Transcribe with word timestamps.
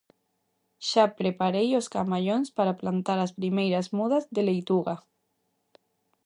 Xa 0.89 1.03
preparei 1.19 1.69
os 1.79 1.87
camallóns 1.95 2.47
para 2.57 2.77
plantar 2.81 3.19
as 3.21 3.35
primeiras 3.39 3.87
mudas 3.97 4.23
de 4.35 4.41
leituga 4.47 4.95